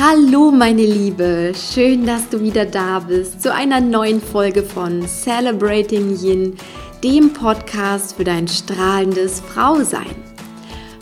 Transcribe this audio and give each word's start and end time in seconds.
Hallo 0.00 0.52
meine 0.52 0.86
Liebe, 0.86 1.52
schön, 1.56 2.06
dass 2.06 2.28
du 2.28 2.40
wieder 2.40 2.64
da 2.64 3.00
bist 3.00 3.42
zu 3.42 3.52
einer 3.52 3.80
neuen 3.80 4.22
Folge 4.22 4.62
von 4.62 5.04
Celebrating 5.08 6.16
Yin, 6.22 6.56
dem 7.02 7.32
Podcast 7.32 8.14
für 8.14 8.22
dein 8.22 8.46
strahlendes 8.46 9.40
Frausein. 9.40 10.14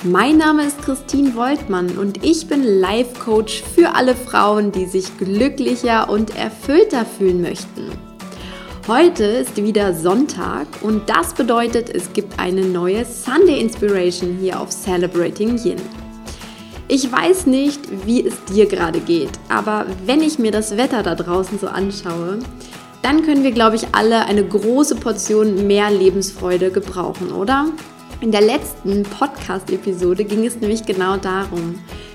Mein 0.02 0.38
Name 0.38 0.64
ist 0.64 0.80
Christine 0.80 1.34
Woltmann 1.34 1.98
und 1.98 2.24
ich 2.24 2.46
bin 2.48 2.64
Life 2.64 3.20
Coach 3.22 3.62
für 3.74 3.94
alle 3.94 4.14
Frauen, 4.14 4.72
die 4.72 4.86
sich 4.86 5.14
glücklicher 5.18 6.08
und 6.08 6.34
erfüllter 6.34 7.04
fühlen 7.04 7.42
möchten. 7.42 7.90
Heute 8.88 9.24
ist 9.24 9.58
wieder 9.58 9.92
Sonntag 9.92 10.68
und 10.80 11.06
das 11.06 11.34
bedeutet, 11.34 11.90
es 11.90 12.14
gibt 12.14 12.38
eine 12.38 12.62
neue 12.62 13.04
Sunday 13.04 13.60
Inspiration 13.60 14.38
hier 14.40 14.58
auf 14.58 14.70
Celebrating 14.70 15.58
Yin. 15.58 16.05
Ich 16.88 17.10
weiß 17.10 17.46
nicht, 17.46 18.06
wie 18.06 18.24
es 18.24 18.44
dir 18.44 18.66
gerade 18.66 19.00
geht, 19.00 19.30
aber 19.48 19.86
wenn 20.04 20.22
ich 20.22 20.38
mir 20.38 20.52
das 20.52 20.76
Wetter 20.76 21.02
da 21.02 21.16
draußen 21.16 21.58
so 21.58 21.66
anschaue, 21.66 22.38
dann 23.02 23.24
können 23.24 23.42
wir, 23.42 23.50
glaube 23.50 23.74
ich, 23.74 23.88
alle 23.90 24.26
eine 24.26 24.44
große 24.44 24.94
Portion 24.94 25.66
mehr 25.66 25.90
Lebensfreude 25.90 26.70
gebrauchen, 26.70 27.32
oder? 27.32 27.66
In 28.20 28.30
der 28.30 28.40
letzten 28.40 29.02
Podcast-Episode 29.02 30.24
ging 30.24 30.46
es 30.46 30.60
nämlich 30.60 30.86
genau 30.86 31.16
darum, 31.16 31.74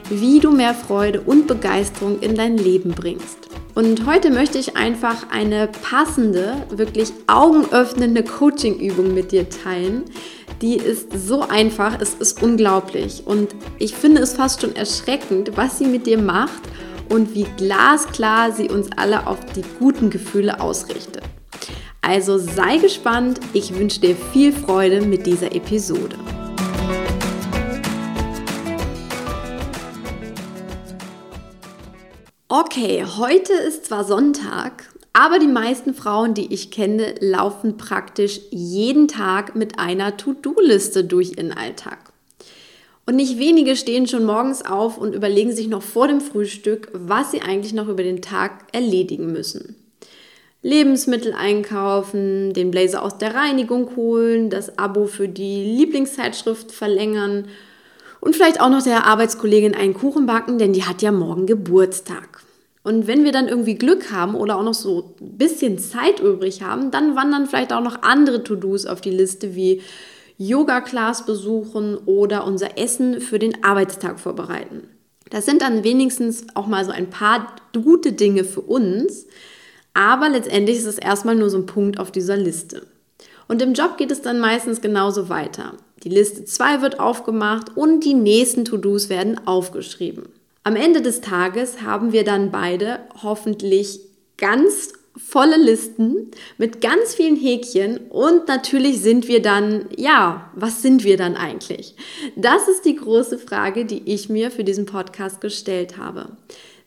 wie 0.10 0.40
du 0.40 0.52
mehr 0.52 0.74
Freude 0.74 1.20
und 1.20 1.48
Begeisterung 1.48 2.22
in 2.22 2.36
dein 2.36 2.58
Leben 2.58 2.92
bringst. 2.92 3.50
Und 3.76 4.06
heute 4.06 4.30
möchte 4.30 4.58
ich 4.58 4.78
einfach 4.78 5.30
eine 5.32 5.68
passende, 5.68 6.66
wirklich 6.70 7.12
augenöffnende 7.28 8.24
Coaching-Übung 8.24 9.14
mit 9.14 9.34
dir 9.34 9.50
teilen, 9.50 10.06
die 10.62 10.76
ist 10.76 11.12
so 11.14 11.42
einfach, 11.42 12.00
es 12.00 12.14
ist 12.14 12.44
unglaublich. 12.44 13.24
Und 13.26 13.56
ich 13.80 13.96
finde 13.96 14.22
es 14.22 14.34
fast 14.34 14.62
schon 14.62 14.76
erschreckend, 14.76 15.58
was 15.58 15.80
sie 15.80 15.86
mit 15.86 16.06
dir 16.06 16.20
macht 16.20 16.62
und 17.10 17.34
wie 17.34 17.48
glasklar 17.58 18.52
sie 18.52 18.70
uns 18.70 18.88
alle 18.96 19.26
auf 19.26 19.40
die 19.56 19.64
guten 19.80 20.12
Gefühle 20.12 20.62
ausrichtet. 20.62 21.24
Also 22.02 22.38
sei 22.38 22.78
gespannt, 22.78 23.40
ich 23.54 23.76
wünsche 23.76 24.02
dir 24.02 24.16
viel 24.16 24.54
Freude 24.54 25.02
mit 25.02 25.26
dieser 25.26 25.54
Episode. 25.54 26.18
Okay, 32.48 33.06
heute 33.18 33.54
ist 33.54 33.86
zwar 33.86 34.04
Sonntag, 34.04 34.90
aber 35.14 35.40
die 35.40 35.48
meisten 35.48 35.94
Frauen, 35.94 36.34
die 36.34 36.54
ich 36.54 36.72
kenne, 36.72 37.16
laufen 37.20 37.78
praktisch 37.78 38.40
jeden 38.50 39.08
Tag 39.08 39.56
mit 39.56 39.78
einer 39.78 40.16
To-Do-Liste 40.18 41.04
durch 41.04 41.38
ihren 41.38 41.52
Alltag. 41.52 42.12
Und 43.06 43.16
nicht 43.18 43.38
wenige 43.38 43.76
stehen 43.76 44.08
schon 44.08 44.24
morgens 44.24 44.66
auf 44.66 44.98
und 44.98 45.14
überlegen 45.14 45.52
sich 45.52 45.68
noch 45.68 45.82
vor 45.82 46.08
dem 46.08 46.22
Frühstück, 46.22 46.90
was 46.94 47.32
sie 47.32 47.42
eigentlich 47.42 47.74
noch 47.74 47.88
über 47.88 48.04
den 48.04 48.22
Tag 48.22 48.68
erledigen 48.72 49.32
müssen. 49.32 49.76
Lebensmittel 50.62 51.34
einkaufen, 51.34 52.54
den 52.54 52.70
Blazer 52.70 53.02
aus 53.02 53.18
der 53.18 53.34
Reinigung 53.34 53.96
holen, 53.96 54.52
das 54.52 54.78
Abo 54.78 55.08
für 55.08 55.28
die 55.28 55.76
Lieblingszeitschrift 55.76 56.72
verlängern 56.72 57.48
und 58.20 58.36
vielleicht 58.36 58.62
auch 58.62 58.70
noch 58.70 58.84
der 58.84 59.06
Arbeitskollegin 59.06 59.74
einen 59.74 59.96
Kuchen 59.96 60.28
backen, 60.28 60.60
denn 60.60 60.72
die 60.72 60.84
hat 60.84 61.02
ja 61.02 61.12
morgen 61.12 61.48
Geburtstag. 61.48 62.41
Und 62.84 63.06
wenn 63.06 63.24
wir 63.24 63.32
dann 63.32 63.48
irgendwie 63.48 63.76
Glück 63.76 64.12
haben 64.12 64.34
oder 64.36 64.58
auch 64.58 64.64
noch 64.64 64.74
so 64.74 65.16
ein 65.22 65.38
bisschen 65.38 65.78
Zeit 65.78 66.20
übrig 66.20 66.64
haben, 66.64 66.90
dann 66.90 67.16
wandern 67.16 67.46
vielleicht 67.46 67.74
auch 67.74 67.82
noch 67.82 68.02
andere 68.02 68.44
To-Dos 68.44 68.88
auf 68.88 69.02
die 69.02 69.12
Liste 69.12 69.56
wie 69.56 69.82
Yoga-Class 70.38 71.26
besuchen 71.28 71.98
oder 71.98 72.46
unser 72.46 72.80
Essen 72.80 73.22
für 73.22 73.38
den 73.38 73.64
Arbeitstag 73.64 74.20
vorbereiten. 74.20 74.88
Das 75.30 75.46
sind 75.46 75.62
dann 75.62 75.84
wenigstens 75.84 76.46
auch 76.56 76.66
mal 76.66 76.84
so 76.84 76.92
ein 76.92 77.12
paar 77.12 77.56
gute 77.74 78.14
Dinge 78.14 78.44
für 78.44 78.62
uns, 78.62 79.28
aber 79.94 80.30
letztendlich 80.30 80.78
ist 80.78 80.86
es 80.86 80.98
erstmal 80.98 81.36
nur 81.36 81.50
so 81.50 81.58
ein 81.58 81.68
Punkt 81.68 82.00
auf 82.00 82.12
dieser 82.12 82.38
Liste. 82.38 82.88
Und 83.48 83.62
im 83.62 83.74
Job 83.74 83.98
geht 83.98 84.12
es 84.12 84.22
dann 84.22 84.40
meistens 84.40 84.82
genauso 84.82 85.30
weiter. 85.30 85.74
Die 86.04 86.10
Liste 86.10 86.46
2 86.46 86.82
wird 86.82 87.00
aufgemacht 87.00 87.78
und 87.78 88.04
die 88.04 88.14
nächsten 88.16 88.66
To-Dos 88.66 89.10
werden 89.10 89.46
aufgeschrieben. 89.46 90.30
Am 90.64 90.76
Ende 90.76 91.02
des 91.02 91.22
Tages 91.22 91.82
haben 91.82 92.12
wir 92.12 92.24
dann 92.24 92.52
beide 92.52 93.00
hoffentlich 93.24 94.00
ganz 94.38 94.94
volle 95.18 95.58
Listen 95.58 96.30
mit 96.60 96.82
ganz 96.82 97.16
vielen 97.16 97.36
Häkchen 97.36 97.98
und 98.10 98.48
natürlich 98.48 99.02
sind 99.02 99.28
wir 99.28 99.42
dann, 99.42 99.90
ja, 99.98 100.52
was 100.56 100.84
sind 100.84 101.04
wir 101.04 101.18
dann 101.18 101.36
eigentlich? 101.36 101.96
Das 102.36 102.68
ist 102.68 102.86
die 102.86 102.96
große 102.96 103.40
Frage, 103.40 103.86
die 103.86 104.04
ich 104.06 104.30
mir 104.30 104.52
für 104.52 104.64
diesen 104.64 104.86
Podcast 104.86 105.42
gestellt 105.42 105.98
habe. 105.98 106.38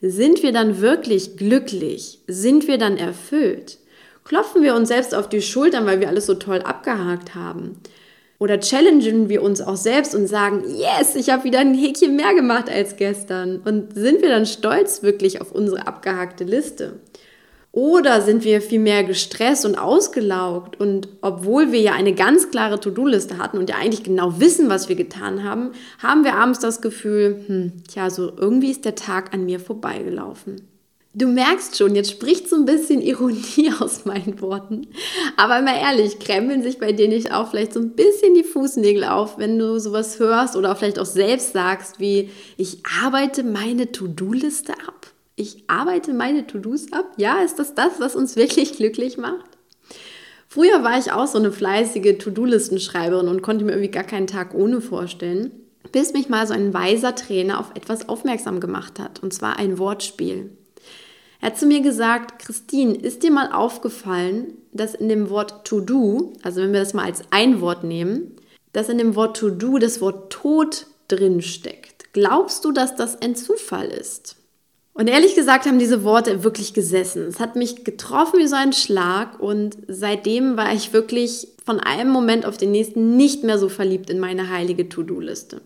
Sind 0.01 0.43
wir 0.45 0.53
dann 0.53 0.81
wirklich 0.81 1.37
glücklich? 1.37 2.21
Sind 2.29 2.69
wir 2.69 2.79
dann 2.79 2.97
erfüllt? 2.97 3.79
Klopfen 4.23 4.63
wir 4.63 4.75
uns 4.75 4.89
selbst 4.89 5.15
auf 5.15 5.29
die 5.29 5.43
Schultern, 5.43 5.85
weil 5.85 6.01
wir 6.01 6.09
alles 6.09 6.27
so 6.27 6.35
toll 6.35 6.61
abgehakt 6.61 7.35
haben? 7.35 7.81
Oder 8.45 8.61
challengen 8.61 9.31
wir 9.31 9.43
uns 9.43 9.63
auch 9.63 9.77
selbst 9.77 10.15
und 10.15 10.27
sagen, 10.27 10.65
yes, 10.67 11.17
ich 11.17 11.31
habe 11.31 11.45
wieder 11.45 11.61
ein 11.61 11.73
Häkchen 11.73 12.15
mehr 12.15 12.35
gemacht 12.35 12.69
als 12.69 12.97
gestern. 12.97 13.63
Und 13.65 13.95
sind 13.95 14.21
wir 14.21 14.29
dann 14.29 14.45
stolz 14.45 15.03
wirklich 15.03 15.41
auf 15.41 15.51
unsere 15.51 15.87
abgehackte 15.87 16.45
Liste? 16.45 17.01
Oder 17.73 18.21
sind 18.21 18.45
wir 18.45 18.61
vielmehr 18.61 19.03
gestresst 19.03 19.65
und 19.65 19.79
ausgelaugt 19.79 20.79
und 20.79 21.09
obwohl 21.23 21.73
wir 21.73 21.81
ja 21.81 21.95
eine 21.95 22.13
ganz 22.13 22.51
klare 22.51 22.79
To-Do-Liste 22.79 23.39
hatten 23.39 23.57
und 23.57 23.71
ja 23.71 23.77
eigentlich 23.77 24.05
genau 24.05 24.39
wissen, 24.39 24.69
was 24.69 24.91
wir 24.91 24.97
getan 24.97 25.43
haben, 25.43 25.71
haben 26.03 26.23
wir 26.23 26.35
abends 26.35 26.59
das 26.59 26.83
Gefühl, 26.83 27.43
hm, 27.47 27.73
tja, 27.89 28.11
so 28.11 28.31
irgendwie 28.37 28.73
ist 28.73 28.85
der 28.85 28.95
Tag 28.95 29.33
an 29.33 29.47
mir 29.47 29.59
vorbeigelaufen. 29.59 30.74
Du 31.17 31.29
merkst 31.29 31.79
schon, 31.79 31.95
jetzt 31.95 32.11
spricht 32.11 32.49
so 32.49 32.57
ein 32.57 32.65
bisschen 32.65 33.01
Ironie 33.01 33.73
aus 33.79 34.05
meinen 34.05 34.41
Worten. 34.41 34.89
Aber 35.37 35.63
mal 35.63 35.77
ehrlich, 35.77 36.19
krempeln 36.19 36.65
sich 36.65 36.79
bei 36.79 36.91
dir 36.91 37.07
nicht 37.07 37.33
auch 37.33 37.51
vielleicht 37.51 37.73
so 37.73 37.79
ein 37.79 37.91
bisschen 37.91 38.35
die 38.35 38.43
Fußnägel 38.43 39.05
auf, 39.05 39.39
wenn 39.39 39.57
du 39.57 39.79
sowas 39.79 40.19
hörst 40.19 40.57
oder 40.57 40.75
vielleicht 40.75 40.99
auch 40.99 41.07
selbst 41.07 41.53
sagst, 41.53 42.01
wie 42.01 42.31
ich 42.57 42.83
arbeite 43.01 43.45
meine 43.45 43.93
To-Do-Liste 43.93 44.73
ab? 44.73 45.13
Ich 45.37 45.63
arbeite 45.69 46.13
meine 46.15 46.49
To-Dos 46.49 46.93
ab? 46.93 47.13
Ja, 47.17 47.43
ist 47.43 47.61
das 47.61 47.77
das, 47.77 48.01
was 48.01 48.17
uns 48.17 48.35
wirklich 48.37 48.77
glücklich 48.77 49.17
macht? 49.17 49.47
Früher 50.49 50.83
war 50.83 50.99
ich 50.99 51.13
auch 51.13 51.29
so 51.29 51.39
eine 51.39 51.53
fleißige 51.53 52.19
To-Do-Listenschreiberin 52.19 53.29
und 53.29 53.43
konnte 53.43 53.65
mir 53.65 53.73
irgendwie 53.73 53.91
gar 53.93 54.05
keinen 54.05 54.27
Tag 54.27 54.53
ohne 54.53 54.81
vorstellen, 54.81 55.53
bis 55.93 56.13
mich 56.13 56.29
mal 56.29 56.45
so 56.49 56.55
ein 56.55 56.75
weiser 56.75 57.15
Trainer 57.15 57.61
auf 57.61 57.71
etwas 57.77 58.09
aufmerksam 58.09 58.59
gemacht 58.59 58.99
hat, 58.99 59.23
und 59.23 59.33
zwar 59.33 59.61
ein 59.61 59.79
Wortspiel. 59.79 60.51
Er 61.45 61.51
hat 61.51 61.59
zu 61.59 61.67
mir 61.67 61.83
gesagt, 61.83 62.39
Christine, 62.39 62.95
ist 62.95 63.23
dir 63.23 63.31
mal 63.31 63.53
aufgefallen, 63.53 64.55
dass 64.73 64.95
in 64.95 65.11
dem 65.11 65.29
Wort 65.29 65.67
to 65.67 65.81
do, 65.81 66.33
also 66.43 66.63
wenn 66.63 66.73
wir 66.73 66.81
das 66.81 66.95
mal 66.95 67.05
als 67.05 67.21
ein 67.33 67.61
Wort 67.61 67.85
nehmen, 67.85 68.35
dass 68.73 68.89
in 68.89 68.97
dem 68.97 69.15
Wort 69.15 69.37
to 69.37 69.51
do 69.51 69.77
das 69.77 70.01
Wort 70.01 70.33
Tod 70.33 70.87
drin 71.09 71.43
steckt? 71.43 72.15
Glaubst 72.15 72.65
du, 72.65 72.73
dass 72.73 72.97
das 72.97 73.21
ein 73.21 73.37
Zufall 73.37 73.89
ist? 73.89 74.37
Und 74.95 75.07
ehrlich 75.07 75.35
gesagt 75.35 75.67
haben 75.67 75.79
diese 75.79 76.03
Worte 76.03 76.45
wirklich 76.45 76.73
gesessen. 76.73 77.27
Es 77.27 77.41
hat 77.41 77.57
mich 77.57 77.85
getroffen 77.85 78.39
wie 78.39 78.47
so 78.47 78.57
ein 78.57 78.73
Schlag 78.73 79.39
und 79.39 79.77
seitdem 79.87 80.57
war 80.57 80.73
ich 80.73 80.95
wirklich 80.95 81.49
von 81.67 81.79
einem 81.79 82.09
Moment 82.09 82.47
auf 82.47 82.57
den 82.57 82.71
nächsten 82.71 83.19
nicht 83.19 83.45
mehr 83.45 83.59
so 83.59 83.69
verliebt 83.69 84.09
in 84.09 84.19
meine 84.19 84.49
heilige 84.49 84.89
To-Do-Liste. 84.89 85.61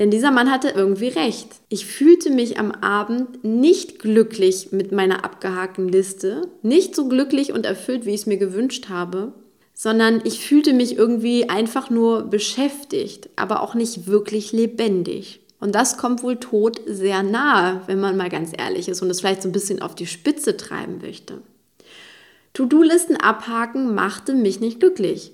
Denn 0.00 0.10
dieser 0.10 0.30
Mann 0.30 0.50
hatte 0.50 0.70
irgendwie 0.70 1.08
recht. 1.08 1.48
Ich 1.68 1.84
fühlte 1.84 2.30
mich 2.30 2.58
am 2.58 2.72
Abend 2.72 3.44
nicht 3.44 3.98
glücklich 3.98 4.72
mit 4.72 4.92
meiner 4.92 5.26
abgehakten 5.26 5.90
Liste, 5.90 6.48
nicht 6.62 6.96
so 6.96 7.06
glücklich 7.06 7.52
und 7.52 7.66
erfüllt, 7.66 8.06
wie 8.06 8.14
ich 8.14 8.22
es 8.22 8.26
mir 8.26 8.38
gewünscht 8.38 8.88
habe, 8.88 9.34
sondern 9.74 10.22
ich 10.24 10.40
fühlte 10.40 10.72
mich 10.72 10.96
irgendwie 10.96 11.50
einfach 11.50 11.90
nur 11.90 12.22
beschäftigt, 12.22 13.28
aber 13.36 13.60
auch 13.60 13.74
nicht 13.74 14.06
wirklich 14.06 14.52
lebendig. 14.52 15.40
Und 15.60 15.74
das 15.74 15.98
kommt 15.98 16.22
wohl 16.22 16.36
Tod 16.36 16.80
sehr 16.86 17.22
nahe, 17.22 17.82
wenn 17.84 18.00
man 18.00 18.16
mal 18.16 18.30
ganz 18.30 18.52
ehrlich 18.56 18.88
ist 18.88 19.02
und 19.02 19.10
es 19.10 19.20
vielleicht 19.20 19.42
so 19.42 19.50
ein 19.50 19.52
bisschen 19.52 19.82
auf 19.82 19.94
die 19.94 20.06
Spitze 20.06 20.56
treiben 20.56 21.02
möchte. 21.02 21.42
To-Do-Listen 22.54 23.18
abhaken 23.18 23.94
machte 23.94 24.32
mich 24.32 24.60
nicht 24.60 24.80
glücklich. 24.80 25.32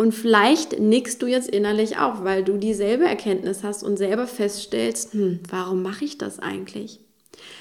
Und 0.00 0.14
vielleicht 0.14 0.80
nickst 0.80 1.20
du 1.20 1.26
jetzt 1.26 1.50
innerlich 1.50 1.98
auch, 1.98 2.24
weil 2.24 2.42
du 2.42 2.56
dieselbe 2.56 3.04
Erkenntnis 3.04 3.62
hast 3.62 3.82
und 3.82 3.98
selber 3.98 4.26
feststellst, 4.26 5.12
hm, 5.12 5.40
warum 5.50 5.82
mache 5.82 6.06
ich 6.06 6.16
das 6.16 6.38
eigentlich? 6.38 7.00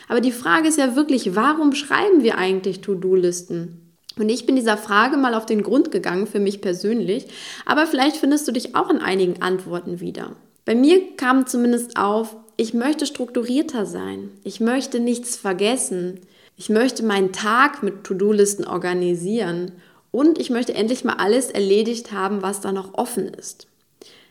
Aber 0.08 0.22
die 0.22 0.32
Frage 0.32 0.70
ist 0.70 0.78
ja 0.78 0.96
wirklich, 0.96 1.36
warum 1.36 1.76
schreiben 1.76 2.24
wir 2.24 2.38
eigentlich 2.38 2.80
To-Do-Listen? 2.80 3.92
Und 4.18 4.30
ich 4.30 4.46
bin 4.46 4.56
dieser 4.56 4.78
Frage 4.78 5.18
mal 5.18 5.34
auf 5.34 5.48
den 5.48 5.64
Grund 5.64 5.92
gegangen, 5.92 6.28
für 6.28 6.40
mich 6.40 6.62
persönlich, 6.62 7.28
aber 7.66 7.86
vielleicht 7.86 8.16
findest 8.16 8.48
du 8.48 8.54
dich 8.54 8.74
auch 8.74 8.90
in 8.90 9.00
einigen 9.00 9.42
Antworten 9.42 10.00
wieder. 10.00 10.38
Bei 10.64 10.76
mir 10.76 11.18
kam 11.18 11.46
zumindest 11.46 11.98
auf, 11.98 12.38
ich 12.56 12.74
möchte 12.74 13.06
strukturierter 13.06 13.86
sein. 13.86 14.30
Ich 14.46 14.62
möchte 14.62 15.02
nichts 15.02 15.36
vergessen. 15.36 16.22
Ich 16.56 16.70
möchte 16.70 17.04
meinen 17.04 17.34
Tag 17.34 17.84
mit 17.84 18.06
To-Do-Listen 18.06 18.66
organisieren 18.66 19.74
und 20.12 20.40
ich 20.40 20.50
möchte 20.50 20.74
endlich 20.74 21.04
mal 21.04 21.18
alles 21.18 21.50
erledigt 21.50 22.12
haben, 22.12 22.42
was 22.42 22.62
da 22.62 22.72
noch 22.72 22.94
offen 22.96 23.28
ist. 23.28 23.68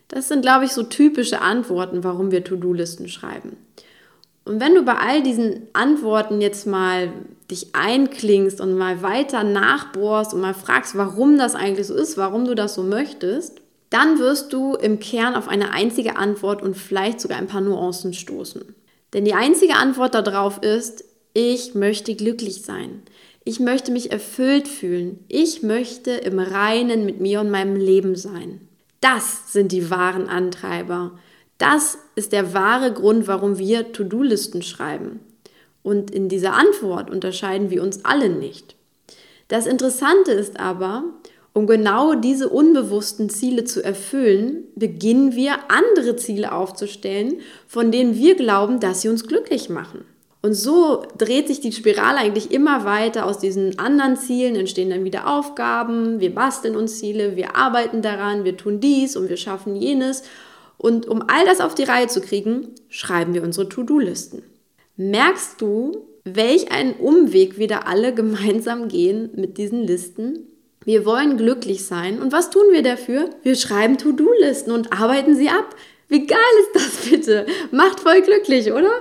Das 0.09 0.29
sind, 0.29 0.43
glaube 0.43 0.65
ich, 0.65 0.73
so 0.73 0.83
typische 0.83 1.41
Antworten, 1.41 2.03
warum 2.03 2.31
wir 2.31 2.43
To-Do-Listen 2.43 3.09
schreiben. 3.09 3.57
Und 4.45 4.61
wenn 4.61 4.75
du 4.75 4.83
bei 4.83 4.97
all 4.97 5.23
diesen 5.23 5.69
Antworten 5.75 6.41
jetzt 6.41 6.67
mal 6.67 7.13
dich 7.51 7.75
einklingst 7.75 8.63
und 8.63 8.79
mal 8.79 9.03
weiter 9.03 9.45
nachbohrst 9.45 10.33
und 10.33 10.41
mal 10.41 10.55
fragst, 10.55 10.97
warum 10.97 11.37
das 11.37 11.55
eigentlich 11.55 11.87
so 11.87 11.95
ist, 11.95 12.17
warum 12.17 12.47
du 12.47 12.55
das 12.55 12.75
so 12.75 12.83
möchtest, 12.83 13.61
dann 13.91 14.19
wirst 14.19 14.53
du 14.55 14.75
im 14.75 15.01
Kern 15.01 15.35
auf 15.35 15.49
eine 15.49 15.73
einzige 15.73 16.17
Antwort 16.17 16.63
und 16.63 16.77
vielleicht 16.77 17.21
sogar 17.21 17.39
ein 17.39 17.47
paar 17.47 17.61
Nuancen 17.61 18.15
stoßen. 18.15 18.75
Denn 19.13 19.25
die 19.27 19.35
einzige 19.35 19.77
Antwort 19.77 20.15
darauf 20.15 20.63
ist, 20.63 21.05
ich 21.35 21.75
möchte 21.75 22.15
glücklich 22.15 22.63
sein. 22.63 23.03
Ich 23.49 23.61
möchte 23.61 23.93
mich 23.93 24.13
erfüllt 24.13 24.69
fühlen. 24.69 25.25
Ich 25.27 25.63
möchte 25.63 26.11
im 26.11 26.39
Reinen 26.39 27.07
mit 27.07 27.19
mir 27.19 27.41
und 27.41 27.49
meinem 27.49 27.77
Leben 27.77 28.15
sein. 28.15 28.61
Das 29.01 29.55
sind 29.55 29.73
die 29.73 29.89
wahren 29.89 30.29
Antreiber. 30.29 31.19
Das 31.57 31.97
ist 32.15 32.33
der 32.33 32.53
wahre 32.53 32.93
Grund, 32.93 33.27
warum 33.27 33.57
wir 33.57 33.95
To-Do-Listen 33.95 34.61
schreiben. 34.61 35.21
Und 35.83 36.11
in 36.11 36.29
dieser 36.29 36.53
Antwort 36.53 37.09
unterscheiden 37.09 37.71
wir 37.71 37.83
uns 37.83 38.05
alle 38.05 38.29
nicht. 38.29 38.77
Das 39.49 39.67
Interessante 39.67 40.33
ist 40.33 40.61
aber, 40.61 41.05
um 41.55 41.67
genau 41.67 42.17
diese 42.17 42.51
unbewussten 42.51 43.31
Ziele 43.31 43.65
zu 43.65 43.83
erfüllen, 43.83 44.65
beginnen 44.75 45.35
wir 45.35 45.71
andere 45.71 46.17
Ziele 46.17 46.53
aufzustellen, 46.53 47.41
von 47.67 47.93
denen 47.93 48.15
wir 48.15 48.35
glauben, 48.35 48.79
dass 48.79 49.01
sie 49.01 49.09
uns 49.09 49.27
glücklich 49.27 49.71
machen. 49.71 50.05
Und 50.49 50.55
so 50.55 51.03
dreht 51.19 51.47
sich 51.47 51.61
die 51.61 51.73
Spirale 51.73 52.17
eigentlich 52.17 52.51
immer 52.53 52.87
weiter. 52.87 53.27
Aus 53.27 53.39
diesen 53.39 53.79
anderen 53.79 54.17
Zielen 54.17 54.57
entstehen 54.57 54.89
dann 54.89 55.05
wieder 55.05 55.27
Aufgaben. 55.27 56.21
Wir 56.21 56.35
basteln 56.35 56.75
uns 56.75 57.01
Ziele, 57.01 57.37
wir 57.37 57.55
arbeiten 57.55 58.01
daran, 58.01 58.45
wir 58.45 58.57
tun 58.57 58.81
dies 58.81 59.15
und 59.15 59.29
wir 59.29 59.37
schaffen 59.37 59.77
jenes. 59.77 60.23
Und 60.79 61.07
um 61.07 61.21
all 61.29 61.45
das 61.45 61.61
auf 61.61 61.75
die 61.75 61.83
Reihe 61.83 62.07
zu 62.07 62.23
kriegen, 62.23 62.69
schreiben 62.89 63.35
wir 63.35 63.43
unsere 63.43 63.69
To-Do-Listen. 63.69 64.43
Merkst 64.97 65.61
du, 65.61 66.07
welch 66.25 66.73
einen 66.73 66.95
Umweg 66.95 67.59
wir 67.59 67.69
da 67.69 67.81
alle 67.81 68.15
gemeinsam 68.15 68.89
gehen 68.89 69.29
mit 69.35 69.59
diesen 69.59 69.83
Listen? 69.83 70.47
Wir 70.83 71.05
wollen 71.05 71.37
glücklich 71.37 71.85
sein. 71.85 72.23
Und 72.23 72.33
was 72.33 72.49
tun 72.49 72.73
wir 72.73 72.83
dafür? 72.83 73.29
Wir 73.43 73.55
schreiben 73.55 73.99
To-Do-Listen 73.99 74.73
und 74.73 74.95
arbeiten 74.95 75.37
sie 75.37 75.51
ab. 75.51 75.77
Wie 76.09 76.27
geil 76.27 76.39
ist 76.63 76.75
das 76.75 77.11
bitte? 77.11 77.45
Macht 77.71 78.01
voll 78.01 78.23
glücklich, 78.23 78.73
oder? 78.73 78.93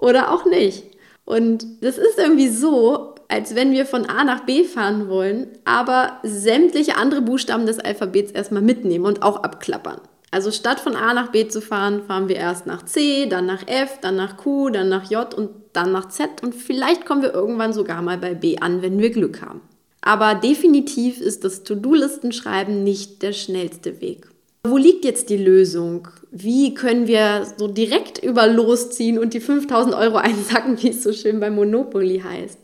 Oder 0.00 0.32
auch 0.32 0.44
nicht. 0.44 0.84
Und 1.24 1.64
das 1.82 1.98
ist 1.98 2.18
irgendwie 2.18 2.48
so, 2.48 3.14
als 3.28 3.54
wenn 3.54 3.72
wir 3.72 3.86
von 3.86 4.06
A 4.06 4.24
nach 4.24 4.40
B 4.40 4.64
fahren 4.64 5.08
wollen, 5.08 5.46
aber 5.64 6.18
sämtliche 6.24 6.96
andere 6.96 7.22
Buchstaben 7.22 7.66
des 7.66 7.78
Alphabets 7.78 8.32
erstmal 8.32 8.62
mitnehmen 8.62 9.04
und 9.04 9.22
auch 9.22 9.44
abklappern. 9.44 10.00
Also 10.32 10.50
statt 10.50 10.80
von 10.80 10.96
A 10.96 11.12
nach 11.12 11.30
B 11.30 11.46
zu 11.48 11.60
fahren, 11.60 12.02
fahren 12.06 12.28
wir 12.28 12.36
erst 12.36 12.66
nach 12.66 12.84
C, 12.84 13.26
dann 13.26 13.46
nach 13.46 13.66
F, 13.68 13.98
dann 14.00 14.16
nach 14.16 14.36
Q, 14.36 14.70
dann 14.70 14.88
nach 14.88 15.10
J 15.10 15.32
und 15.34 15.50
dann 15.72 15.92
nach 15.92 16.08
Z 16.08 16.42
und 16.42 16.54
vielleicht 16.54 17.04
kommen 17.04 17.22
wir 17.22 17.34
irgendwann 17.34 17.72
sogar 17.72 18.02
mal 18.02 18.18
bei 18.18 18.34
B 18.34 18.58
an, 18.58 18.82
wenn 18.82 18.98
wir 18.98 19.10
Glück 19.10 19.42
haben. 19.42 19.60
Aber 20.00 20.34
definitiv 20.34 21.20
ist 21.20 21.44
das 21.44 21.62
To-Do-Listenschreiben 21.62 22.82
nicht 22.82 23.22
der 23.22 23.32
schnellste 23.32 24.00
Weg. 24.00 24.28
Wo 24.62 24.76
liegt 24.76 25.06
jetzt 25.06 25.30
die 25.30 25.38
Lösung? 25.38 26.08
Wie 26.30 26.74
können 26.74 27.06
wir 27.06 27.46
so 27.56 27.66
direkt 27.66 28.22
über 28.22 28.46
losziehen 28.46 29.18
und 29.18 29.32
die 29.32 29.40
5000 29.40 29.94
Euro 29.94 30.16
einsacken, 30.18 30.80
wie 30.82 30.90
es 30.90 31.02
so 31.02 31.12
schön 31.14 31.40
bei 31.40 31.50
Monopoly 31.50 32.20
heißt? 32.20 32.58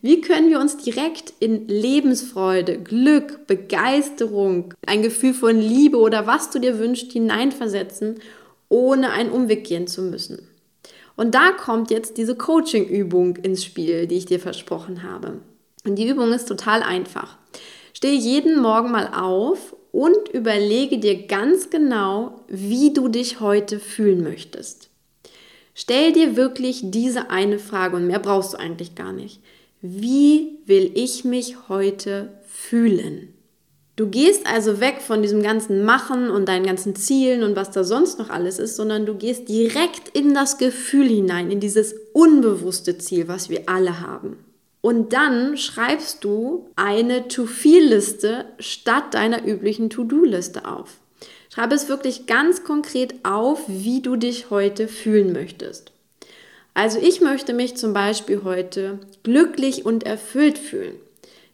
Wie 0.00 0.20
können 0.20 0.50
wir 0.50 0.58
uns 0.58 0.78
direkt 0.78 1.32
in 1.38 1.68
Lebensfreude, 1.68 2.78
Glück, 2.78 3.46
Begeisterung, 3.46 4.74
ein 4.84 5.02
Gefühl 5.02 5.32
von 5.32 5.56
Liebe 5.56 5.96
oder 5.98 6.26
was 6.26 6.50
du 6.50 6.58
dir 6.58 6.80
wünschst 6.80 7.12
hineinversetzen, 7.12 8.16
ohne 8.68 9.10
einen 9.12 9.30
Umweg 9.30 9.62
gehen 9.62 9.86
zu 9.86 10.02
müssen? 10.02 10.48
Und 11.14 11.36
da 11.36 11.52
kommt 11.52 11.92
jetzt 11.92 12.16
diese 12.16 12.34
Coaching-Übung 12.34 13.36
ins 13.36 13.64
Spiel, 13.64 14.08
die 14.08 14.16
ich 14.16 14.26
dir 14.26 14.40
versprochen 14.40 15.04
habe. 15.04 15.34
Und 15.86 15.94
die 15.96 16.08
Übung 16.08 16.32
ist 16.32 16.48
total 16.48 16.82
einfach. 16.82 17.38
Steh 17.92 18.14
jeden 18.14 18.60
Morgen 18.60 18.90
mal 18.90 19.12
auf 19.14 19.71
und 19.92 20.28
überlege 20.32 20.98
dir 20.98 21.26
ganz 21.26 21.70
genau, 21.70 22.40
wie 22.48 22.92
du 22.92 23.08
dich 23.08 23.40
heute 23.40 23.78
fühlen 23.78 24.22
möchtest. 24.22 24.88
Stell 25.74 26.12
dir 26.12 26.36
wirklich 26.36 26.80
diese 26.84 27.30
eine 27.30 27.58
Frage 27.58 27.96
und 27.96 28.06
mehr 28.06 28.18
brauchst 28.18 28.54
du 28.54 28.58
eigentlich 28.58 28.94
gar 28.94 29.12
nicht. 29.12 29.40
Wie 29.80 30.58
will 30.66 30.90
ich 30.94 31.24
mich 31.24 31.68
heute 31.68 32.32
fühlen? 32.46 33.34
Du 33.96 34.08
gehst 34.08 34.46
also 34.46 34.80
weg 34.80 35.02
von 35.02 35.20
diesem 35.20 35.42
ganzen 35.42 35.84
Machen 35.84 36.30
und 36.30 36.48
deinen 36.48 36.64
ganzen 36.64 36.96
Zielen 36.96 37.42
und 37.42 37.56
was 37.56 37.70
da 37.70 37.84
sonst 37.84 38.18
noch 38.18 38.30
alles 38.30 38.58
ist, 38.58 38.76
sondern 38.76 39.04
du 39.04 39.14
gehst 39.14 39.48
direkt 39.48 40.08
in 40.16 40.32
das 40.32 40.56
Gefühl 40.56 41.08
hinein, 41.08 41.50
in 41.50 41.60
dieses 41.60 41.94
unbewusste 42.14 42.96
Ziel, 42.96 43.28
was 43.28 43.50
wir 43.50 43.68
alle 43.68 44.00
haben. 44.00 44.38
Und 44.82 45.12
dann 45.12 45.56
schreibst 45.56 46.24
du 46.24 46.68
eine 46.76 47.28
To-Feel-Liste 47.28 48.44
statt 48.58 49.14
deiner 49.14 49.46
üblichen 49.46 49.88
To-Do-Liste 49.88 50.66
auf. 50.66 50.98
Schreibe 51.48 51.74
es 51.76 51.88
wirklich 51.88 52.26
ganz 52.26 52.64
konkret 52.64 53.14
auf, 53.24 53.62
wie 53.68 54.02
du 54.02 54.16
dich 54.16 54.50
heute 54.50 54.88
fühlen 54.88 55.32
möchtest. 55.32 55.92
Also 56.74 56.98
ich 56.98 57.20
möchte 57.20 57.52
mich 57.52 57.76
zum 57.76 57.92
Beispiel 57.92 58.42
heute 58.42 58.98
glücklich 59.22 59.86
und 59.86 60.04
erfüllt 60.04 60.58
fühlen. 60.58 60.94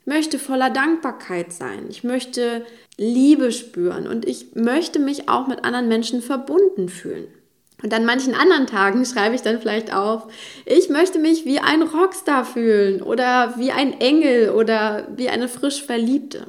Ich 0.00 0.06
möchte 0.06 0.38
voller 0.38 0.70
Dankbarkeit 0.70 1.52
sein. 1.52 1.86
Ich 1.90 2.04
möchte 2.04 2.64
Liebe 2.96 3.52
spüren 3.52 4.06
und 4.06 4.26
ich 4.26 4.54
möchte 4.54 4.98
mich 4.98 5.28
auch 5.28 5.48
mit 5.48 5.64
anderen 5.64 5.88
Menschen 5.88 6.22
verbunden 6.22 6.88
fühlen. 6.88 7.26
Und 7.82 7.94
an 7.94 8.04
manchen 8.04 8.34
anderen 8.34 8.66
Tagen 8.66 9.04
schreibe 9.04 9.34
ich 9.34 9.42
dann 9.42 9.60
vielleicht 9.60 9.94
auf, 9.94 10.26
ich 10.66 10.88
möchte 10.88 11.18
mich 11.18 11.44
wie 11.44 11.60
ein 11.60 11.82
Rockstar 11.82 12.44
fühlen 12.44 13.02
oder 13.02 13.54
wie 13.56 13.70
ein 13.70 14.00
Engel 14.00 14.50
oder 14.50 15.06
wie 15.14 15.28
eine 15.28 15.48
frisch 15.48 15.84
Verliebte. 15.84 16.46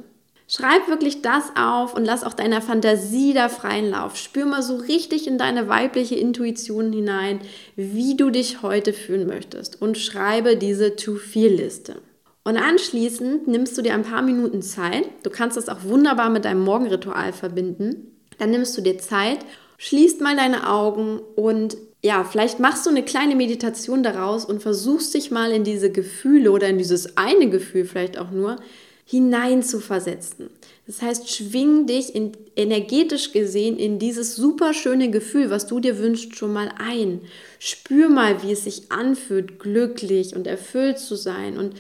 Schreib 0.48 0.88
wirklich 0.88 1.22
das 1.22 1.52
auf 1.56 1.94
und 1.94 2.06
lass 2.06 2.24
auch 2.24 2.34
deiner 2.34 2.64
Fantasie 2.64 3.36
da 3.36 3.50
freien 3.50 3.92
Lauf. 3.92 4.16
Spür 4.16 4.48
mal 4.48 4.64
so 4.64 4.78
richtig 4.78 5.28
in 5.28 5.38
deine 5.38 5.70
weibliche 5.70 6.16
Intuition 6.16 6.92
hinein, 6.92 7.42
wie 7.76 8.18
du 8.18 8.31
dich 8.31 8.64
heute 8.64 8.92
fühlen 8.92 9.28
möchtest 9.28 9.80
und 9.80 10.00
schreibe 10.00 10.58
diese 10.58 10.96
To-Feel-Liste. 10.96 11.98
Und 12.44 12.58
anschließend 12.58 13.48
nimmst 13.48 13.78
du 13.78 13.84
dir 13.84 13.94
ein 13.94 14.02
paar 14.02 14.24
Minuten 14.24 14.64
Zeit. 14.64 15.04
Du 15.22 15.30
kannst 15.30 15.56
das 15.56 15.70
auch 15.70 15.84
wunderbar 15.84 16.31
mit 16.31 16.46
deinem 16.46 16.64
Morgenritual 16.64 17.31
verbinden. 17.31 18.18
Dann 18.40 18.50
nimmst 18.50 18.76
du 18.76 18.81
dir 18.81 18.98
Zeit, 18.98 19.40
schließt 19.80 20.22
mal 20.22 20.36
deine 20.36 20.70
Augen 20.70 21.20
und 21.36 21.78
ja, 22.04 22.24
vielleicht 22.24 22.59
machst 22.59 22.86
du 22.86 22.92
eine 22.92 23.04
kleine 23.04 23.36
Meditation 23.36 24.04
daraus 24.04 24.45
und 24.45 24.62
versuchst 24.62 25.14
dich 25.14 25.31
mal 25.31 25.52
in 25.52 25.64
diese 25.64 25.92
Gefühle 25.92 26.52
oder 26.52 26.68
in 26.68 26.78
dieses 26.78 27.18
eine 27.18 27.50
Gefühl 27.50 27.86
vielleicht 27.86 28.18
auch 28.18 28.30
nur 28.30 28.57
hinein 29.06 29.64
zu 29.64 29.80
versetzen. 29.80 30.50
Das 30.86 31.02
heißt, 31.02 31.30
schwing 31.30 31.88
dich 31.88 32.14
in, 32.14 32.33
energetisch 32.56 33.31
gesehen 33.31 33.78
in 33.78 34.00
dieses 34.00 34.36
super 34.36 34.74
schöne 34.74 35.09
Gefühl, 35.12 35.50
was 35.50 35.66
du 35.66 35.80
dir 35.80 35.98
wünschst, 35.98 36.36
schon 36.36 36.54
mal 36.54 36.71
ein. 36.78 37.21
Spür 37.57 38.09
mal, 38.09 38.44
wie 38.44 38.52
es 38.52 38.66
sich 38.66 38.92
anfühlt, 38.92 39.59
glücklich 39.59 40.36
und 40.36 40.45
erfüllt 40.45 41.00
zu 41.00 41.16
sein. 41.16 41.57
Und 41.57 41.76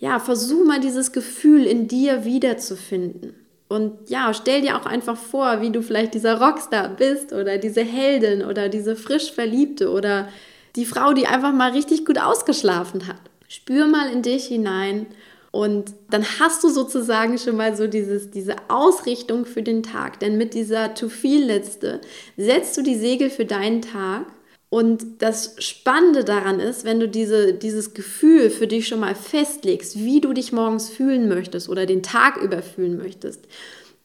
ja, 0.00 0.18
versuch 0.18 0.64
mal 0.64 0.80
dieses 0.80 1.12
Gefühl 1.12 1.66
in 1.66 1.86
dir 1.86 2.24
wiederzufinden. 2.24 3.34
Und 3.72 4.10
ja, 4.10 4.34
stell 4.34 4.60
dir 4.60 4.76
auch 4.76 4.84
einfach 4.84 5.16
vor, 5.16 5.62
wie 5.62 5.70
du 5.70 5.82
vielleicht 5.82 6.12
dieser 6.12 6.38
Rockstar 6.38 6.90
bist 6.90 7.32
oder 7.32 7.56
diese 7.56 7.80
Heldin 7.80 8.44
oder 8.44 8.68
diese 8.68 8.96
frisch 8.96 9.32
Verliebte 9.32 9.90
oder 9.90 10.28
die 10.76 10.84
Frau, 10.84 11.14
die 11.14 11.26
einfach 11.26 11.52
mal 11.54 11.70
richtig 11.70 12.04
gut 12.04 12.18
ausgeschlafen 12.18 13.08
hat. 13.08 13.20
Spür 13.48 13.86
mal 13.86 14.10
in 14.10 14.20
dich 14.20 14.44
hinein 14.44 15.06
und 15.52 15.94
dann 16.10 16.24
hast 16.38 16.62
du 16.62 16.68
sozusagen 16.68 17.38
schon 17.38 17.56
mal 17.56 17.74
so 17.74 17.86
dieses, 17.86 18.30
diese 18.30 18.56
Ausrichtung 18.68 19.46
für 19.46 19.62
den 19.62 19.82
Tag. 19.82 20.20
Denn 20.20 20.36
mit 20.36 20.52
dieser 20.52 20.92
To-Feel-Liste 20.92 22.02
setzt 22.36 22.76
du 22.76 22.82
die 22.82 22.96
Segel 22.96 23.30
für 23.30 23.46
deinen 23.46 23.80
Tag. 23.80 24.26
Und 24.72 25.20
das 25.20 25.56
Spannende 25.58 26.24
daran 26.24 26.58
ist, 26.58 26.86
wenn 26.86 26.98
du 26.98 27.06
diese, 27.06 27.52
dieses 27.52 27.92
Gefühl 27.92 28.48
für 28.48 28.66
dich 28.66 28.88
schon 28.88 29.00
mal 29.00 29.14
festlegst, 29.14 29.98
wie 29.98 30.22
du 30.22 30.32
dich 30.32 30.50
morgens 30.50 30.88
fühlen 30.88 31.28
möchtest 31.28 31.68
oder 31.68 31.84
den 31.84 32.02
Tag 32.02 32.38
über 32.38 32.62
fühlen 32.62 32.96
möchtest, 32.96 33.40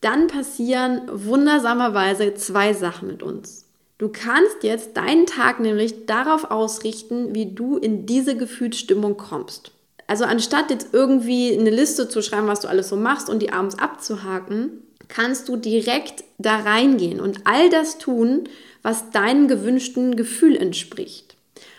dann 0.01 0.27
passieren 0.27 1.03
wundersamerweise 1.09 2.33
zwei 2.33 2.73
Sachen 2.73 3.07
mit 3.07 3.23
uns. 3.23 3.63
Du 3.97 4.09
kannst 4.09 4.61
jetzt 4.63 4.97
deinen 4.97 5.25
Tag 5.25 5.61
nämlich 5.61 6.05
darauf 6.05 6.51
ausrichten, 6.51 7.33
wie 7.33 7.53
du 7.53 7.77
in 7.77 8.05
diese 8.05 8.35
Gefühlsstimmung 8.35 9.15
kommst. 9.15 9.71
Also 10.05 10.25
anstatt 10.25 10.69
jetzt 10.69 10.89
irgendwie 10.91 11.57
eine 11.57 11.69
Liste 11.69 12.09
zu 12.09 12.21
schreiben, 12.21 12.47
was 12.47 12.59
du 12.59 12.67
alles 12.67 12.89
so 12.89 12.97
machst 12.97 13.29
und 13.29 13.41
die 13.41 13.53
abends 13.53 13.79
abzuhaken, 13.79 14.83
kannst 15.07 15.47
du 15.47 15.55
direkt 15.55 16.25
da 16.37 16.57
reingehen 16.57 17.21
und 17.21 17.39
all 17.45 17.69
das 17.69 17.99
tun, 17.99 18.49
was 18.87 19.11
deinem 19.11 19.49
gewünschten 19.49 20.15
Gefühl 20.15 20.55
entspricht. 20.55 21.35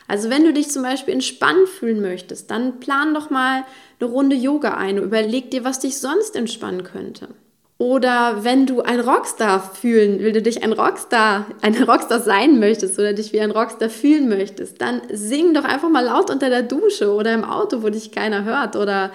Also 0.08 0.28
wenn 0.28 0.44
du 0.44 0.52
dich 0.52 0.68
zum 0.68 0.82
Beispiel 0.82 1.14
entspannt 1.14 1.66
fühlen 1.66 2.02
möchtest, 2.02 2.50
dann 2.50 2.80
plan 2.80 3.14
doch 3.14 3.30
mal 3.30 3.64
eine 3.98 4.10
Runde 4.10 4.36
Yoga 4.36 4.74
ein 4.74 4.98
überleg 4.98 5.50
dir, 5.50 5.64
was 5.64 5.80
dich 5.80 5.96
sonst 5.96 6.36
entspannen 6.36 6.84
könnte. 6.84 7.28
Oder 7.78 8.44
wenn 8.44 8.66
du 8.66 8.82
ein 8.82 9.00
Rockstar 9.00 9.58
fühlen, 9.58 10.18
will 10.18 10.32
du 10.32 10.42
dich 10.42 10.62
ein 10.62 10.74
Rockstar, 10.74 11.46
ein 11.62 11.82
Rockstar 11.82 12.20
sein 12.20 12.58
möchtest 12.58 12.98
oder 12.98 13.14
dich 13.14 13.32
wie 13.32 13.40
ein 13.40 13.52
Rockstar 13.52 13.88
fühlen 13.88 14.28
möchtest, 14.28 14.82
dann 14.82 15.00
sing 15.10 15.54
doch 15.54 15.64
einfach 15.64 15.88
mal 15.88 16.04
laut 16.04 16.28
unter 16.28 16.50
der 16.50 16.62
Dusche 16.62 17.14
oder 17.14 17.32
im 17.32 17.44
Auto, 17.44 17.82
wo 17.82 17.88
dich 17.88 18.12
keiner 18.12 18.44
hört 18.44 18.76
oder 18.76 19.12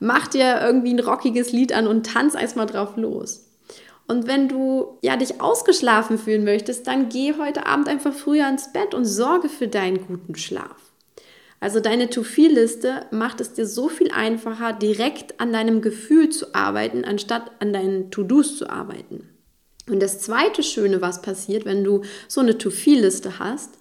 mach 0.00 0.26
dir 0.26 0.62
irgendwie 0.62 0.94
ein 0.94 0.98
rockiges 0.98 1.52
Lied 1.52 1.72
an 1.72 1.86
und 1.86 2.06
tanz 2.06 2.34
erstmal 2.34 2.66
drauf 2.66 2.96
los. 2.96 3.45
Und 4.08 4.26
wenn 4.26 4.48
du 4.48 4.98
ja 5.02 5.16
dich 5.16 5.40
ausgeschlafen 5.40 6.18
fühlen 6.18 6.44
möchtest, 6.44 6.86
dann 6.86 7.08
geh 7.08 7.34
heute 7.38 7.66
Abend 7.66 7.88
einfach 7.88 8.12
früher 8.12 8.48
ins 8.48 8.72
Bett 8.72 8.94
und 8.94 9.04
sorge 9.04 9.48
für 9.48 9.66
deinen 9.66 10.06
guten 10.06 10.36
Schlaf. 10.36 10.76
Also 11.58 11.80
deine 11.80 12.10
To-Feel-Liste 12.10 13.06
macht 13.10 13.40
es 13.40 13.54
dir 13.54 13.66
so 13.66 13.88
viel 13.88 14.10
einfacher, 14.10 14.72
direkt 14.72 15.40
an 15.40 15.52
deinem 15.52 15.80
Gefühl 15.80 16.28
zu 16.28 16.54
arbeiten, 16.54 17.04
anstatt 17.04 17.50
an 17.60 17.72
deinen 17.72 18.10
To-Dos 18.10 18.58
zu 18.58 18.68
arbeiten. 18.68 19.28
Und 19.88 20.00
das 20.00 20.20
zweite 20.20 20.62
Schöne, 20.62 21.00
was 21.00 21.22
passiert, 21.22 21.64
wenn 21.64 21.82
du 21.82 22.02
so 22.28 22.40
eine 22.40 22.58
To-Feel-Liste 22.58 23.38
hast, 23.38 23.78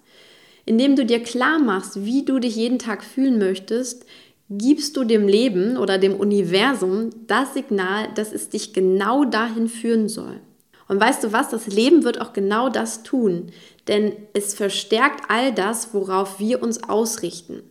indem 0.66 0.96
du 0.96 1.06
dir 1.06 1.22
klar 1.22 1.60
machst, 1.60 2.06
wie 2.06 2.24
du 2.24 2.40
dich 2.40 2.56
jeden 2.56 2.80
Tag 2.80 3.04
fühlen 3.04 3.38
möchtest, 3.38 4.06
gibst 4.50 4.96
du 4.96 5.04
dem 5.04 5.28
Leben 5.28 5.78
oder 5.78 5.98
dem 5.98 6.16
Universum 6.16 7.10
das 7.28 7.54
Signal, 7.54 8.10
dass 8.16 8.32
es 8.32 8.50
dich 8.50 8.74
genau 8.74 9.26
dahin 9.26 9.68
führen 9.68 10.08
soll. 10.08 10.40
Und 10.88 11.00
weißt 11.00 11.24
du 11.24 11.34
was, 11.34 11.50
das 11.50 11.68
Leben 11.68 12.04
wird 12.04 12.22
auch 12.22 12.34
genau 12.34 12.70
das 12.70 13.02
tun, 13.02 13.48
denn 13.88 14.14
es 14.34 14.54
verstärkt 14.54 15.26
all 15.30 15.52
das, 15.52 15.94
worauf 15.94 16.40
wir 16.40 16.62
uns 16.62 16.84
ausrichten. 16.84 17.64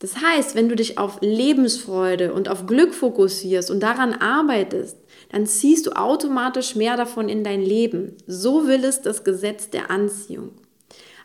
Das 0.00 0.20
heißt, 0.20 0.54
wenn 0.54 0.68
du 0.68 0.76
dich 0.76 0.98
auf 0.98 1.18
Lebensfreude 1.20 2.32
und 2.32 2.48
auf 2.48 2.66
Glück 2.66 2.94
fokussierst 2.94 3.70
und 3.70 3.80
daran 3.80 4.14
arbeitest, 4.14 4.96
dann 5.30 5.46
ziehst 5.46 5.86
du 5.86 5.92
automatisch 5.92 6.76
mehr 6.76 6.96
davon 6.96 7.28
in 7.28 7.42
dein 7.42 7.62
Leben. 7.62 8.16
So 8.26 8.66
will 8.66 8.84
es 8.84 9.02
das 9.02 9.24
Gesetz 9.24 9.70
der 9.70 9.90
Anziehung. 9.90 10.50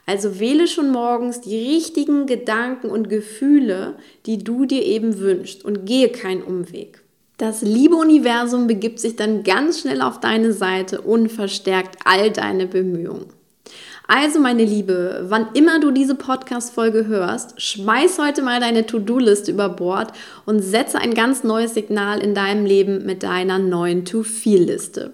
Also 0.06 0.40
wähle 0.40 0.68
schon 0.68 0.92
morgens 0.92 1.42
die 1.42 1.74
richtigen 1.74 2.26
Gedanken 2.26 2.90
und 2.90 3.10
Gefühle, 3.10 3.96
die 4.26 4.44
du 4.44 4.66
dir 4.66 4.84
eben 4.84 5.20
wünschst 5.20 5.64
und 5.64 5.86
gehe 5.86 6.10
keinen 6.10 6.44
Umweg. 6.44 7.02
Das 7.38 7.62
liebe 7.62 7.96
Universum 7.96 8.68
begibt 8.68 9.00
sich 9.00 9.16
dann 9.16 9.44
ganz 9.44 9.82
schnell 9.82 10.02
auf 10.02 10.20
deine 10.20 10.54
Seite 10.54 11.02
und 11.02 11.32
verstärkt 11.32 11.98
all 12.06 12.32
deine 12.32 12.68
Bemühungen. 12.68 13.26
Also, 14.06 14.40
meine 14.40 14.66
Liebe, 14.66 15.26
wann 15.30 15.48
immer 15.54 15.80
du 15.80 15.92
diese 15.92 16.16
Podcast-Folge 16.16 17.08
hörst, 17.08 17.60
schmeiß 17.62 18.20
heute 18.20 18.42
mal 18.42 18.60
deine 18.60 18.86
To-Do-Liste 18.86 19.52
über 19.52 19.70
Bord 19.70 20.12
und 20.46 20.60
setze 20.60 21.00
ein 21.00 21.14
ganz 21.14 21.44
neues 21.46 21.74
Signal 21.74 22.20
in 22.20 22.36
deinem 22.36 22.66
Leben 22.66 23.06
mit 23.06 23.24
deiner 23.24 23.60
neuen 23.60 24.04
To-Feel-Liste. 24.04 25.14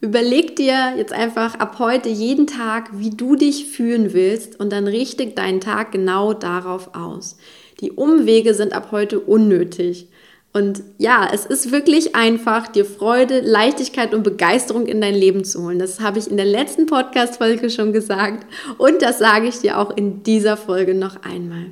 Überleg 0.00 0.54
dir 0.54 0.94
jetzt 0.96 1.12
einfach 1.12 1.56
ab 1.56 1.80
heute 1.80 2.08
jeden 2.08 2.46
Tag, 2.46 2.90
wie 2.92 3.10
du 3.10 3.34
dich 3.34 3.66
fühlen 3.66 4.12
willst 4.12 4.60
und 4.60 4.72
dann 4.72 4.86
richte 4.86 5.26
deinen 5.26 5.60
Tag 5.60 5.90
genau 5.90 6.34
darauf 6.34 6.94
aus. 6.94 7.36
Die 7.80 7.90
Umwege 7.90 8.54
sind 8.54 8.72
ab 8.72 8.88
heute 8.92 9.18
unnötig. 9.18 10.08
Und 10.52 10.82
ja, 10.98 11.28
es 11.32 11.46
ist 11.46 11.72
wirklich 11.72 12.14
einfach, 12.14 12.68
dir 12.68 12.84
Freude, 12.84 13.40
Leichtigkeit 13.40 14.14
und 14.14 14.22
Begeisterung 14.22 14.86
in 14.86 15.00
dein 15.00 15.14
Leben 15.14 15.44
zu 15.44 15.62
holen. 15.62 15.78
Das 15.78 16.00
habe 16.00 16.18
ich 16.18 16.30
in 16.30 16.36
der 16.36 16.46
letzten 16.46 16.86
Podcast-Folge 16.86 17.68
schon 17.68 17.92
gesagt 17.92 18.46
und 18.78 19.02
das 19.02 19.18
sage 19.18 19.48
ich 19.48 19.58
dir 19.58 19.78
auch 19.78 19.96
in 19.96 20.22
dieser 20.22 20.56
Folge 20.56 20.94
noch 20.94 21.22
einmal. 21.22 21.66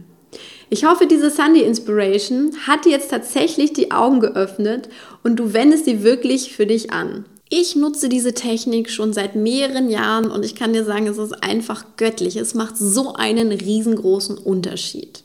Ich 0.68 0.84
hoffe, 0.84 1.06
diese 1.06 1.30
Sunday 1.30 1.62
Inspiration 1.62 2.50
hat 2.66 2.84
dir 2.84 2.90
jetzt 2.90 3.10
tatsächlich 3.10 3.72
die 3.72 3.92
Augen 3.92 4.18
geöffnet 4.18 4.88
und 5.22 5.36
du 5.36 5.52
wendest 5.52 5.84
sie 5.84 6.02
wirklich 6.02 6.54
für 6.54 6.66
dich 6.66 6.92
an. 6.92 7.24
Ich 7.48 7.76
nutze 7.76 8.08
diese 8.08 8.34
Technik 8.34 8.90
schon 8.90 9.12
seit 9.12 9.36
mehreren 9.36 9.88
Jahren 9.88 10.30
und 10.32 10.44
ich 10.44 10.56
kann 10.56 10.72
dir 10.72 10.84
sagen, 10.84 11.06
es 11.06 11.18
ist 11.18 11.44
einfach 11.44 11.84
göttlich. 11.96 12.36
Es 12.36 12.54
macht 12.54 12.76
so 12.76 13.14
einen 13.14 13.52
riesengroßen 13.52 14.36
Unterschied. 14.36 15.22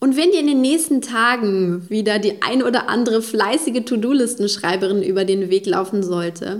Und 0.00 0.16
wenn 0.16 0.30
dir 0.30 0.40
in 0.40 0.46
den 0.46 0.60
nächsten 0.60 1.00
Tagen 1.00 1.88
wieder 1.88 2.18
die 2.18 2.42
ein 2.42 2.62
oder 2.62 2.88
andere 2.88 3.22
fleißige 3.22 3.84
To-Do-Listenschreiberin 3.84 5.02
über 5.02 5.24
den 5.24 5.48
Weg 5.48 5.66
laufen 5.66 6.02
sollte, 6.02 6.58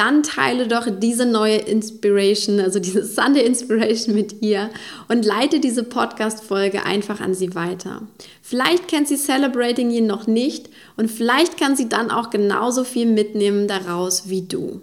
dann 0.00 0.22
teile 0.22 0.66
doch 0.66 0.86
diese 0.88 1.26
neue 1.26 1.56
Inspiration, 1.56 2.58
also 2.58 2.80
diese 2.80 3.04
Sunday 3.04 3.44
Inspiration 3.44 4.14
mit 4.14 4.40
ihr 4.40 4.70
und 5.08 5.26
leite 5.26 5.60
diese 5.60 5.84
Podcast-Folge 5.84 6.86
einfach 6.86 7.20
an 7.20 7.34
sie 7.34 7.54
weiter. 7.54 8.00
Vielleicht 8.40 8.88
kennt 8.88 9.08
sie 9.08 9.18
Celebrating 9.18 9.90
You 9.90 10.02
noch 10.02 10.26
nicht 10.26 10.70
und 10.96 11.10
vielleicht 11.10 11.58
kann 11.58 11.76
sie 11.76 11.90
dann 11.90 12.10
auch 12.10 12.30
genauso 12.30 12.84
viel 12.84 13.04
mitnehmen 13.04 13.68
daraus 13.68 14.30
wie 14.30 14.40
du. 14.40 14.80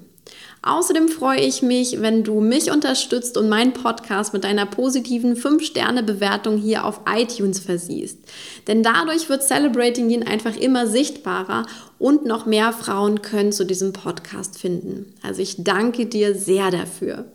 Außerdem 0.68 1.08
freue 1.08 1.40
ich 1.40 1.62
mich, 1.62 2.02
wenn 2.02 2.26
du 2.26 2.42
mich 2.42 2.72
unterstützt 2.72 3.38
und 3.38 3.48
meinen 3.48 3.72
Podcast 3.72 4.34
mit 4.34 4.44
deiner 4.44 4.66
positiven 4.66 5.36
5-Sterne-Bewertung 5.36 6.58
hier 6.58 6.84
auf 6.84 7.02
iTunes 7.10 7.60
versiehst. 7.60 8.20
Denn 8.68 8.84
dadurch 8.84 9.30
wird 9.30 9.44
Celebrating 9.44 10.10
Yin 10.10 10.28
einfach 10.28 10.58
immer 10.58 10.86
sichtbarer 10.86 11.66
und 12.00 12.26
noch 12.26 12.46
mehr 12.46 12.74
Frauen 12.74 13.22
können 13.22 13.54
zu 13.54 13.66
diesem 13.66 13.94
Podcast 13.94 14.60
finden. 14.60 15.14
Also 15.24 15.42
ich 15.42 15.64
danke 15.64 16.06
dir 16.06 16.36
sehr 16.36 16.70
dafür. 16.70 17.26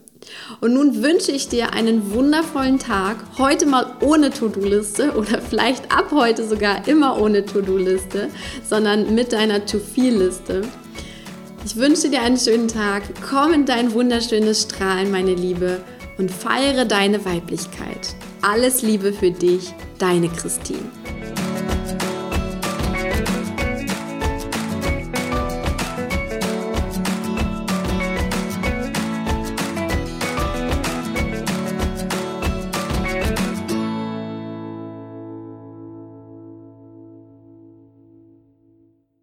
Und 0.60 0.74
nun 0.74 1.02
wünsche 1.02 1.32
ich 1.32 1.48
dir 1.48 1.72
einen 1.72 2.12
wundervollen 2.12 2.78
Tag. 2.78 3.16
Heute 3.38 3.66
mal 3.66 3.96
ohne 4.02 4.30
To-Do-Liste 4.30 5.12
oder 5.12 5.40
vielleicht 5.40 5.90
ab 5.90 6.12
heute 6.12 6.46
sogar 6.46 6.86
immer 6.86 7.20
ohne 7.20 7.44
To-Do-Liste, 7.44 8.28
sondern 8.68 9.14
mit 9.14 9.32
deiner 9.32 9.64
To-Feel-Liste. 9.64 10.62
Ich 11.64 11.76
wünsche 11.76 12.10
dir 12.10 12.22
einen 12.22 12.38
schönen 12.38 12.66
Tag. 12.66 13.04
Komm 13.28 13.52
in 13.52 13.66
dein 13.66 13.92
wunderschönes 13.92 14.62
Strahlen, 14.62 15.12
meine 15.12 15.34
Liebe, 15.34 15.80
und 16.18 16.30
feiere 16.30 16.84
deine 16.84 17.24
Weiblichkeit. 17.24 18.16
Alles 18.42 18.82
Liebe 18.82 19.12
für 19.12 19.30
dich, 19.30 19.72
deine 19.98 20.28
Christine. 20.28 21.01